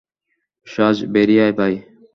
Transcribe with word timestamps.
Surge, 0.67 0.97
বেরিয়ে 1.13 1.43
আয় 1.45 1.53
ভাই! 1.59 1.73